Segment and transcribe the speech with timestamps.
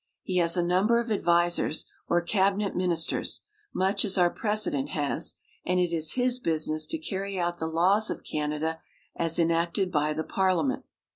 [0.23, 5.79] He has a number of advisers, or cabinet ministers, much as our President has, and
[5.79, 8.81] it is his business to carry out the laws of Canada
[9.15, 10.85] as enacted by the Parliament.